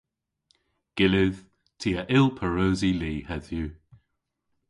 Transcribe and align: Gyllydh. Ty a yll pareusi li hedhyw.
Gyllydh. 0.97 1.39
Ty 1.79 1.89
a 2.01 2.03
yll 2.17 2.29
pareusi 2.37 2.91
li 2.99 3.13
hedhyw. 3.29 3.69